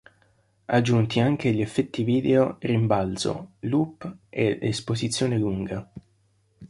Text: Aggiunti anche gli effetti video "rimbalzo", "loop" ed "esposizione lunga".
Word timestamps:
Aggiunti 0.65 1.19
anche 1.19 1.53
gli 1.53 1.61
effetti 1.61 2.01
video 2.01 2.55
"rimbalzo", 2.61 3.51
"loop" 3.59 4.11
ed 4.29 4.63
"esposizione 4.63 5.37
lunga". 5.37 5.87